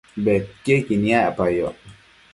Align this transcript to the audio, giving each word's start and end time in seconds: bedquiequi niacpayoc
bedquiequi 0.25 0.95
niacpayoc 1.03 1.77